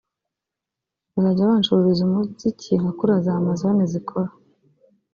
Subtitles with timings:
[1.13, 4.31] bazajya bancururiza umuziki nka kuriya za Amazon zikora